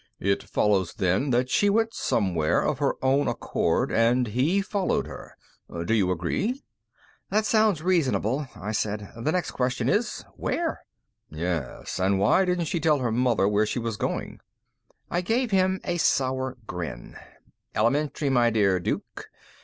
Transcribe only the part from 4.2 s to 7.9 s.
he followed her. D'you agree?" "That sounds most